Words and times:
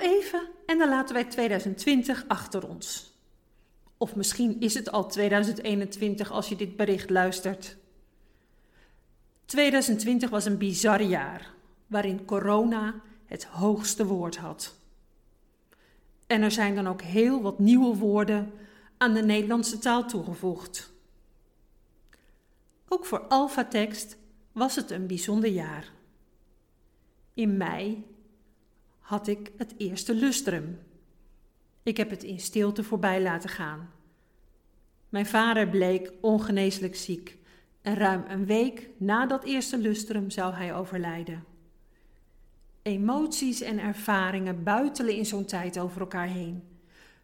even 0.00 0.48
en 0.66 0.78
dan 0.78 0.88
laten 0.88 1.14
wij 1.14 1.24
2020 1.24 2.24
achter 2.28 2.68
ons. 2.68 3.12
Of 3.96 4.16
misschien 4.16 4.60
is 4.60 4.74
het 4.74 4.92
al 4.92 5.08
2021 5.08 6.30
als 6.30 6.48
je 6.48 6.56
dit 6.56 6.76
bericht 6.76 7.10
luistert. 7.10 7.76
2020 9.44 10.30
was 10.30 10.44
een 10.44 10.58
bizar 10.58 11.02
jaar 11.02 11.50
waarin 11.86 12.24
corona 12.24 12.94
het 13.26 13.44
hoogste 13.44 14.06
woord 14.06 14.36
had. 14.36 14.74
En 16.26 16.42
er 16.42 16.50
zijn 16.50 16.74
dan 16.74 16.86
ook 16.86 17.02
heel 17.02 17.42
wat 17.42 17.58
nieuwe 17.58 17.96
woorden 17.96 18.52
aan 18.96 19.14
de 19.14 19.22
Nederlandse 19.22 19.78
taal 19.78 20.06
toegevoegd. 20.06 20.92
Ook 22.88 23.06
voor 23.06 23.20
Alphatext 23.20 24.16
was 24.52 24.76
het 24.76 24.90
een 24.90 25.06
bijzonder 25.06 25.50
jaar. 25.50 25.92
In 27.34 27.56
mei 27.56 28.04
had 29.10 29.26
ik 29.26 29.52
het 29.56 29.74
eerste 29.76 30.14
lustrum. 30.14 30.78
Ik 31.82 31.96
heb 31.96 32.10
het 32.10 32.22
in 32.22 32.40
stilte 32.40 32.84
voorbij 32.84 33.22
laten 33.22 33.50
gaan. 33.50 33.90
Mijn 35.08 35.26
vader 35.26 35.68
bleek 35.68 36.12
ongeneeslijk 36.20 36.96
ziek 36.96 37.36
en 37.82 37.94
ruim 37.94 38.24
een 38.28 38.46
week 38.46 38.88
na 38.96 39.26
dat 39.26 39.44
eerste 39.44 39.78
lustrum 39.78 40.30
zou 40.30 40.54
hij 40.54 40.74
overlijden. 40.74 41.44
Emoties 42.82 43.60
en 43.60 43.78
ervaringen 43.78 44.62
buitelen 44.62 45.16
in 45.16 45.26
zo'n 45.26 45.44
tijd 45.44 45.78
over 45.78 46.00
elkaar 46.00 46.28
heen. 46.28 46.62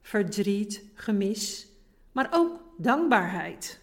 Verdriet, 0.00 0.84
gemis, 0.94 1.68
maar 2.12 2.28
ook 2.30 2.60
dankbaarheid. 2.76 3.80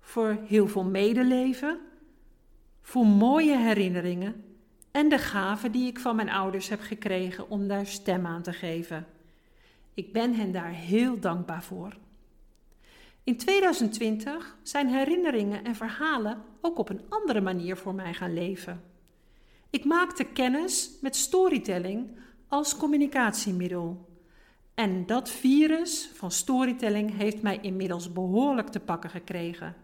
Voor 0.00 0.38
heel 0.46 0.68
veel 0.68 0.84
medeleven, 0.84 1.78
voor 2.82 3.06
mooie 3.06 3.58
herinneringen 3.58 4.49
en 4.90 5.08
de 5.08 5.18
gave 5.18 5.70
die 5.70 5.86
ik 5.86 5.98
van 5.98 6.16
mijn 6.16 6.30
ouders 6.30 6.68
heb 6.68 6.80
gekregen 6.80 7.50
om 7.50 7.68
daar 7.68 7.86
stem 7.86 8.26
aan 8.26 8.42
te 8.42 8.52
geven. 8.52 9.06
Ik 9.94 10.12
ben 10.12 10.34
hen 10.34 10.52
daar 10.52 10.72
heel 10.72 11.20
dankbaar 11.20 11.62
voor. 11.62 11.96
In 13.24 13.36
2020 13.36 14.56
zijn 14.62 14.88
herinneringen 14.88 15.64
en 15.64 15.74
verhalen 15.74 16.42
ook 16.60 16.78
op 16.78 16.88
een 16.88 17.02
andere 17.08 17.40
manier 17.40 17.76
voor 17.76 17.94
mij 17.94 18.14
gaan 18.14 18.34
leven. 18.34 18.82
Ik 19.70 19.84
maakte 19.84 20.24
kennis 20.24 20.90
met 21.00 21.16
storytelling 21.16 22.18
als 22.48 22.76
communicatiemiddel. 22.76 24.08
En 24.74 25.06
dat 25.06 25.30
virus 25.30 26.10
van 26.14 26.30
storytelling 26.30 27.16
heeft 27.16 27.42
mij 27.42 27.58
inmiddels 27.60 28.12
behoorlijk 28.12 28.68
te 28.68 28.80
pakken 28.80 29.10
gekregen. 29.10 29.76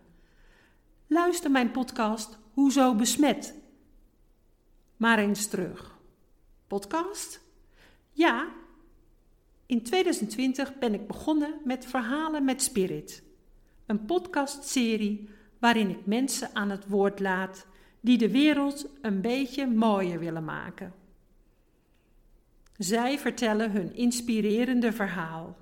Luister 1.06 1.50
mijn 1.50 1.70
podcast 1.70 2.38
Hoezo 2.52 2.94
besmet? 2.94 3.54
Maar 4.96 5.18
eens 5.18 5.46
terug. 5.46 5.98
Podcast? 6.66 7.40
Ja. 8.12 8.48
In 9.66 9.82
2020 9.82 10.78
ben 10.78 10.94
ik 10.94 11.06
begonnen 11.06 11.54
met 11.64 11.86
Verhalen 11.86 12.44
met 12.44 12.62
Spirit. 12.62 13.22
Een 13.86 14.04
podcastserie 14.04 15.28
waarin 15.58 15.90
ik 15.90 16.06
mensen 16.06 16.54
aan 16.54 16.70
het 16.70 16.86
woord 16.86 17.20
laat 17.20 17.66
die 18.00 18.18
de 18.18 18.30
wereld 18.30 18.88
een 19.02 19.20
beetje 19.20 19.66
mooier 19.66 20.18
willen 20.18 20.44
maken. 20.44 20.94
Zij 22.76 23.18
vertellen 23.18 23.70
hun 23.70 23.94
inspirerende 23.94 24.92
verhaal. 24.92 25.56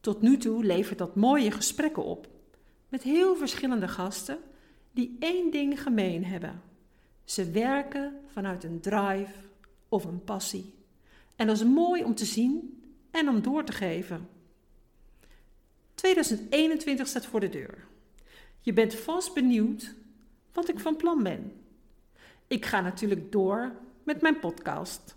Tot 0.00 0.22
nu 0.22 0.36
toe 0.36 0.64
levert 0.64 0.98
dat 0.98 1.16
mooie 1.16 1.50
gesprekken 1.50 2.04
op, 2.04 2.28
met 2.88 3.02
heel 3.02 3.36
verschillende 3.36 3.88
gasten 3.88 4.38
die 4.92 5.16
één 5.18 5.50
ding 5.50 5.82
gemeen 5.82 6.24
hebben. 6.24 6.71
Ze 7.32 7.50
werken 7.50 8.20
vanuit 8.26 8.64
een 8.64 8.80
drive 8.80 9.34
of 9.88 10.04
een 10.04 10.24
passie. 10.24 10.74
En 11.36 11.46
dat 11.46 11.56
is 11.56 11.64
mooi 11.64 12.04
om 12.04 12.14
te 12.14 12.24
zien 12.24 12.82
en 13.10 13.28
om 13.28 13.42
door 13.42 13.64
te 13.64 13.72
geven. 13.72 14.28
2021 15.94 17.06
staat 17.06 17.26
voor 17.26 17.40
de 17.40 17.48
deur. 17.48 17.86
Je 18.60 18.72
bent 18.72 18.94
vast 18.94 19.34
benieuwd 19.34 19.94
wat 20.52 20.68
ik 20.68 20.80
van 20.80 20.96
plan 20.96 21.22
ben. 21.22 21.52
Ik 22.46 22.66
ga 22.66 22.80
natuurlijk 22.80 23.32
door 23.32 23.72
met 24.02 24.20
mijn 24.20 24.38
podcast. 24.38 25.16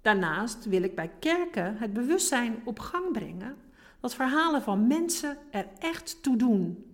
Daarnaast 0.00 0.64
wil 0.64 0.82
ik 0.82 0.94
bij 0.94 1.10
kerken 1.18 1.76
het 1.76 1.92
bewustzijn 1.92 2.60
op 2.64 2.78
gang 2.78 3.12
brengen 3.12 3.56
dat 4.00 4.14
verhalen 4.14 4.62
van 4.62 4.86
mensen 4.86 5.38
er 5.50 5.66
echt 5.78 6.22
toe 6.22 6.36
doen. 6.36 6.91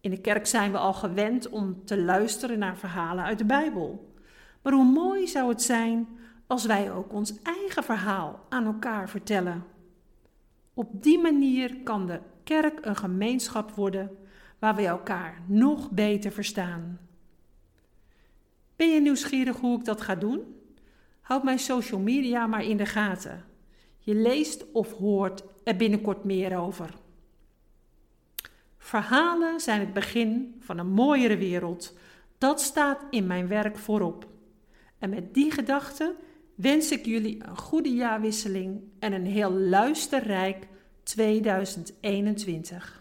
In 0.00 0.10
de 0.10 0.20
kerk 0.20 0.46
zijn 0.46 0.72
we 0.72 0.78
al 0.78 0.92
gewend 0.92 1.48
om 1.48 1.84
te 1.84 2.02
luisteren 2.02 2.58
naar 2.58 2.76
verhalen 2.76 3.24
uit 3.24 3.38
de 3.38 3.44
Bijbel. 3.44 4.14
Maar 4.62 4.72
hoe 4.72 4.92
mooi 4.92 5.26
zou 5.26 5.48
het 5.48 5.62
zijn 5.62 6.08
als 6.46 6.66
wij 6.66 6.92
ook 6.92 7.12
ons 7.12 7.42
eigen 7.42 7.84
verhaal 7.84 8.46
aan 8.48 8.64
elkaar 8.64 9.08
vertellen? 9.08 9.64
Op 10.74 11.02
die 11.02 11.18
manier 11.18 11.76
kan 11.76 12.06
de 12.06 12.20
kerk 12.44 12.84
een 12.84 12.96
gemeenschap 12.96 13.70
worden 13.70 14.10
waar 14.58 14.74
we 14.74 14.86
elkaar 14.86 15.42
nog 15.46 15.90
beter 15.90 16.32
verstaan. 16.32 16.98
Ben 18.76 18.88
je 18.88 19.00
nieuwsgierig 19.00 19.56
hoe 19.56 19.78
ik 19.78 19.84
dat 19.84 20.00
ga 20.00 20.14
doen? 20.14 20.54
Houd 21.20 21.42
mijn 21.42 21.58
social 21.58 22.00
media 22.00 22.46
maar 22.46 22.64
in 22.64 22.76
de 22.76 22.86
gaten. 22.86 23.44
Je 23.98 24.14
leest 24.14 24.72
of 24.72 24.92
hoort 24.92 25.44
er 25.64 25.76
binnenkort 25.76 26.24
meer 26.24 26.58
over. 26.58 26.94
Verhalen 28.90 29.60
zijn 29.60 29.80
het 29.80 29.92
begin 29.92 30.54
van 30.60 30.78
een 30.78 30.90
mooiere 30.90 31.36
wereld. 31.36 31.96
Dat 32.38 32.60
staat 32.60 33.04
in 33.10 33.26
mijn 33.26 33.48
werk 33.48 33.78
voorop. 33.78 34.26
En 34.98 35.10
met 35.10 35.34
die 35.34 35.50
gedachte 35.50 36.14
wens 36.54 36.92
ik 36.92 37.04
jullie 37.04 37.44
een 37.44 37.56
goede 37.56 37.94
jaarwisseling 37.94 38.80
en 38.98 39.12
een 39.12 39.26
heel 39.26 39.52
luisterrijk 39.52 40.68
2021. 41.02 42.99